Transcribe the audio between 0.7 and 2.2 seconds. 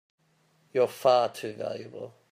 You're far too valuable!